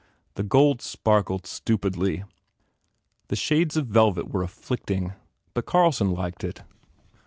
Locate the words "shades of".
3.35-3.85